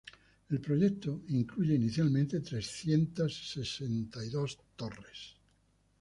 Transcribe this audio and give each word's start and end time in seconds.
el 0.49 0.59
proyecto 0.59 1.21
incluye 1.27 1.75
inicialmente 1.75 2.39
trescientas 2.39 3.33
sesenta 3.51 4.25
y 4.25 4.29
dos 4.31 4.59
torres 4.75 5.35